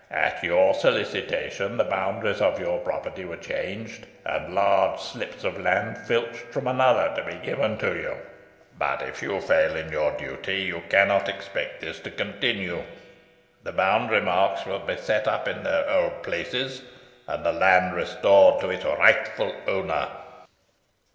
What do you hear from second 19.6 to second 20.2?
owner."